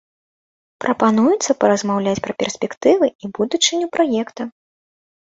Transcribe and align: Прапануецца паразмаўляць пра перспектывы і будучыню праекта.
Прапануецца 0.83 1.51
паразмаўляць 1.63 2.21
пра 2.27 2.33
перспектывы 2.41 3.07
і 3.27 3.31
будучыню 3.39 3.91
праекта. 3.99 4.43